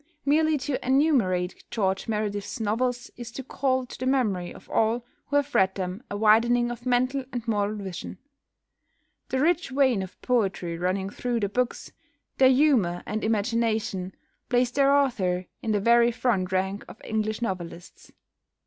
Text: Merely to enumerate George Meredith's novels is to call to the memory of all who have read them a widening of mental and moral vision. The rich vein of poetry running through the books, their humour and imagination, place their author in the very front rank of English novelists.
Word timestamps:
Merely 0.25 0.57
to 0.57 0.83
enumerate 0.83 1.63
George 1.69 2.07
Meredith's 2.07 2.59
novels 2.59 3.11
is 3.17 3.31
to 3.33 3.43
call 3.43 3.85
to 3.85 3.99
the 3.99 4.07
memory 4.07 4.51
of 4.51 4.67
all 4.67 5.05
who 5.27 5.35
have 5.35 5.53
read 5.53 5.75
them 5.75 6.01
a 6.09 6.17
widening 6.17 6.71
of 6.71 6.87
mental 6.87 7.23
and 7.31 7.47
moral 7.47 7.75
vision. 7.75 8.17
The 9.29 9.39
rich 9.41 9.69
vein 9.69 10.01
of 10.01 10.19
poetry 10.23 10.75
running 10.75 11.11
through 11.11 11.41
the 11.41 11.49
books, 11.49 11.91
their 12.39 12.49
humour 12.49 13.03
and 13.05 13.23
imagination, 13.23 14.15
place 14.49 14.71
their 14.71 14.91
author 14.91 15.45
in 15.61 15.71
the 15.71 15.79
very 15.79 16.09
front 16.11 16.51
rank 16.51 16.83
of 16.87 16.99
English 17.03 17.43
novelists. 17.43 18.11